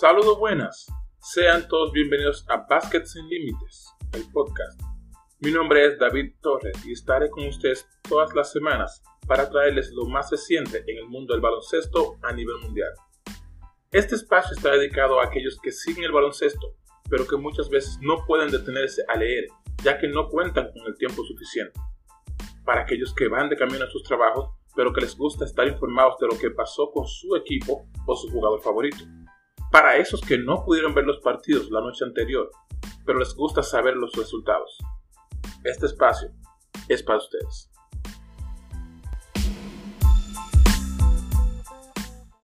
Saludos 0.00 0.38
buenas. 0.38 0.86
Sean 1.18 1.68
todos 1.68 1.92
bienvenidos 1.92 2.46
a 2.48 2.64
Basket 2.66 3.04
Sin 3.04 3.28
Límites, 3.28 3.86
el 4.14 4.24
podcast. 4.32 4.80
Mi 5.40 5.50
nombre 5.50 5.84
es 5.84 5.98
David 5.98 6.36
Torres 6.40 6.86
y 6.86 6.92
estaré 6.92 7.28
con 7.28 7.46
ustedes 7.46 7.86
todas 8.08 8.34
las 8.34 8.50
semanas 8.50 9.02
para 9.28 9.50
traerles 9.50 9.90
lo 9.92 10.06
más 10.06 10.30
reciente 10.30 10.82
en 10.86 10.96
el 10.96 11.06
mundo 11.06 11.34
del 11.34 11.42
baloncesto 11.42 12.16
a 12.22 12.32
nivel 12.32 12.56
mundial. 12.62 12.88
Este 13.92 14.14
espacio 14.14 14.56
está 14.56 14.70
dedicado 14.70 15.20
a 15.20 15.26
aquellos 15.26 15.60
que 15.62 15.70
siguen 15.70 16.04
el 16.04 16.12
baloncesto, 16.12 16.76
pero 17.10 17.26
que 17.26 17.36
muchas 17.36 17.68
veces 17.68 17.98
no 18.00 18.24
pueden 18.24 18.50
detenerse 18.50 19.02
a 19.06 19.18
leer, 19.18 19.48
ya 19.84 19.98
que 19.98 20.08
no 20.08 20.30
cuentan 20.30 20.72
con 20.72 20.86
el 20.86 20.96
tiempo 20.96 21.22
suficiente. 21.24 21.78
Para 22.64 22.84
aquellos 22.84 23.14
que 23.14 23.28
van 23.28 23.50
de 23.50 23.56
camino 23.58 23.84
a 23.84 23.90
sus 23.90 24.02
trabajos, 24.04 24.48
pero 24.74 24.94
que 24.94 25.02
les 25.02 25.14
gusta 25.14 25.44
estar 25.44 25.68
informados 25.68 26.16
de 26.18 26.26
lo 26.26 26.38
que 26.38 26.50
pasó 26.52 26.90
con 26.90 27.06
su 27.06 27.36
equipo 27.36 27.86
o 28.06 28.16
su 28.16 28.30
jugador 28.30 28.62
favorito 28.62 29.04
para 29.70 29.96
esos 29.96 30.20
que 30.20 30.38
no 30.38 30.64
pudieron 30.64 30.94
ver 30.94 31.04
los 31.04 31.18
partidos 31.18 31.70
la 31.70 31.80
noche 31.80 32.04
anterior, 32.04 32.50
pero 33.04 33.18
les 33.18 33.34
gusta 33.34 33.62
saber 33.62 33.96
los 33.96 34.12
resultados. 34.12 34.78
Este 35.64 35.86
espacio 35.86 36.30
es 36.88 37.02
para 37.02 37.18
ustedes. 37.18 37.70